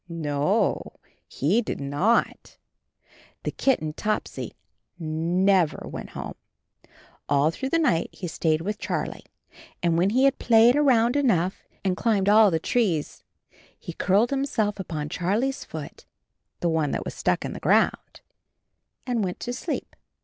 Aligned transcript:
No, 0.09 0.81
he 1.27 1.61
did 1.61 1.79
not. 1.79 2.57
The 3.43 3.51
kitten 3.51 3.93
Topsy 3.93 4.55
never 4.97 5.87
went 5.87 6.09
home. 6.17 6.33
All 7.29 7.51
through 7.51 7.69
the 7.69 7.77
night 7.77 8.09
he 8.11 8.27
stayed 8.27 8.61
with 8.61 8.79
Charlie, 8.79 9.27
and 9.83 9.99
when 9.99 10.09
he 10.09 10.23
had 10.23 10.39
played 10.39 10.73
ANB 10.73 10.79
HIS 10.85 10.87
KITTEN 10.87 10.87
TOPSY 10.87 10.87
45 10.87 10.87
around 10.87 11.15
enough 11.43 11.63
and 11.85 11.97
climbed 11.97 12.29
all 12.29 12.49
the 12.49 12.59
trees 12.59 13.23
he 13.77 13.93
curled 13.93 14.31
himself 14.31 14.79
upon 14.79 15.07
Charlie's 15.07 15.63
foot— 15.63 16.07
^the 16.61 16.71
one 16.71 16.89
that 16.93 17.05
was 17.05 17.13
stuck 17.13 17.45
in 17.45 17.53
the 17.53 17.59
ground— 17.59 18.21
and 19.05 19.23
went 19.23 19.39
to 19.41 19.53
sleep. 19.53 19.95